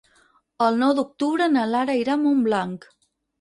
[0.67, 2.89] El nou d'octubre na Lara irà a Montblanc.